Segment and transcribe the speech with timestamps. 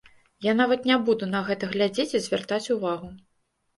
[0.45, 3.07] Я нават не буду на гэта глядзець і звяртаць увагу.